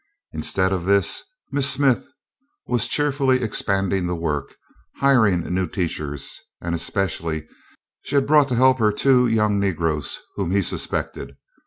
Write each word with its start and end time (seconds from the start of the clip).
Instead 0.31 0.71
of 0.71 0.85
this, 0.85 1.21
Miss 1.51 1.69
Smith 1.69 2.07
was 2.65 2.87
cheerfully 2.87 3.43
expanding 3.43 4.07
the 4.07 4.15
work, 4.15 4.55
hiring 4.95 5.41
new 5.53 5.67
teachers, 5.67 6.41
and 6.59 6.73
especially 6.73 7.47
she 8.01 8.15
had 8.15 8.25
brought 8.25 8.47
to 8.47 8.55
help 8.55 8.79
her 8.79 8.91
two 8.91 9.27
young 9.27 9.59
Negroes 9.59 10.17
whom 10.37 10.49
he 10.49 10.63
suspected. 10.63 11.37